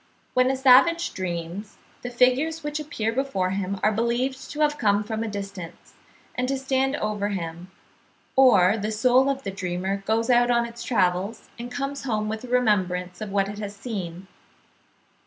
[0.33, 5.03] When a savage dreams, the figures which appear before him are believed to have come
[5.03, 5.93] from a distance,
[6.33, 7.69] and to stand over him;
[8.35, 12.43] or "the soul of the dreamer goes out on its travels, and comes home with
[12.43, 14.25] a remembrance of what it has seen."